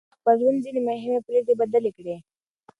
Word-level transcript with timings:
حیات 0.03 0.07
الله 0.11 0.15
د 0.19 0.19
خپل 0.19 0.33
ژوند 0.41 0.63
ځینې 0.65 0.79
مهمې 0.89 1.19
پرېکړې 1.27 1.53
بدلې 1.61 1.91
کړې. 1.97 2.15